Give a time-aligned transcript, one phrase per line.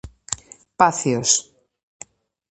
[0.79, 1.31] Pacios.